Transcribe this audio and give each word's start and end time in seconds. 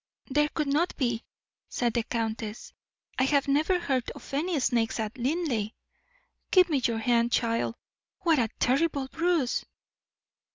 "There 0.31 0.49
could 0.49 0.65
not 0.65 0.97
be," 0.97 1.23
said 1.69 1.93
the 1.93 2.01
countess. 2.01 2.73
"I 3.19 3.23
have 3.25 3.47
never 3.47 3.77
heard 3.77 4.09
of 4.15 4.33
any 4.33 4.59
snakes 4.59 4.99
at 4.99 5.15
Linleigh. 5.15 5.73
Give 6.49 6.69
me 6.71 6.81
your 6.83 6.97
hand, 6.97 7.31
child. 7.31 7.75
What 8.21 8.39
a 8.39 8.49
terrible 8.59 9.09
bruise!" 9.09 9.63